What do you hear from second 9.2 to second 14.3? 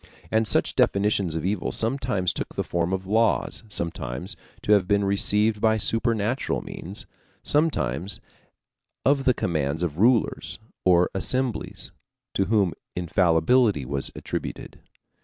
the commands of rulers or assemblies to whom infallibility was